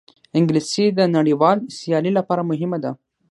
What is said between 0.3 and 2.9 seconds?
انګلیسي د نړیوال سیالۍ لپاره مهمه